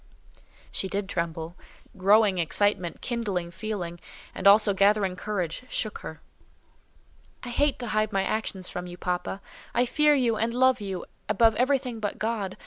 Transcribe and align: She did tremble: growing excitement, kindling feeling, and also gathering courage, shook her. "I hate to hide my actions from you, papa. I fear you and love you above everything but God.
She 0.71 0.87
did 0.89 1.07
tremble: 1.07 1.55
growing 1.95 2.39
excitement, 2.39 3.01
kindling 3.01 3.51
feeling, 3.51 3.99
and 4.33 4.47
also 4.47 4.73
gathering 4.73 5.15
courage, 5.15 5.61
shook 5.69 5.99
her. 5.99 6.21
"I 7.43 7.49
hate 7.49 7.77
to 7.77 7.85
hide 7.89 8.11
my 8.11 8.23
actions 8.23 8.67
from 8.67 8.87
you, 8.87 8.97
papa. 8.97 9.41
I 9.75 9.85
fear 9.85 10.15
you 10.15 10.37
and 10.37 10.55
love 10.55 10.81
you 10.81 11.05
above 11.29 11.53
everything 11.53 11.99
but 11.99 12.17
God. 12.17 12.57